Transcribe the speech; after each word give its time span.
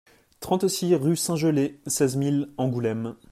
trente-six 0.39 0.95
rue 0.95 1.15
Saint-Gelais, 1.15 1.79
seize 1.85 2.15
mille 2.17 2.49
Angoulême 2.57 3.17